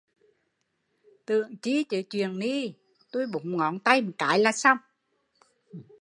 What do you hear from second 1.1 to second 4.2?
Tưởng chi chứ chuyện ni, tui búng ngón tay một